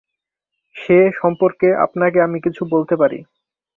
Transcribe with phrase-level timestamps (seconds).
[0.75, 3.19] সে-সম্পর্কে আপনাকে আমি কিছু বলতে পারি।